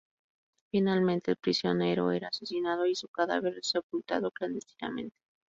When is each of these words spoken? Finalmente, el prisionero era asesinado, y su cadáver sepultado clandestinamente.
Finalmente, 0.71 1.29
el 1.29 1.37
prisionero 1.37 2.09
era 2.11 2.29
asesinado, 2.29 2.87
y 2.87 2.95
su 2.95 3.07
cadáver 3.09 3.59
sepultado 3.61 4.31
clandestinamente. 4.31 5.15